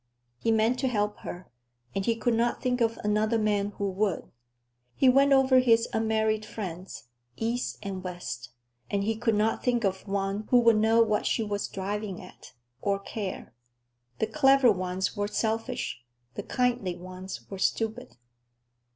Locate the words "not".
2.33-2.59, 9.35-9.63